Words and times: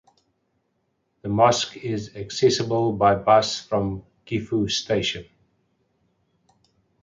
The 1.21 1.29
mosque 1.29 1.77
is 1.77 2.15
accessible 2.15 2.91
by 2.91 3.13
bus 3.13 3.61
from 3.63 4.03
Gifu 4.25 4.67
Station. 4.71 5.27